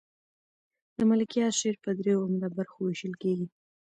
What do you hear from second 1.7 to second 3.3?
په دریو عمده برخو وېشل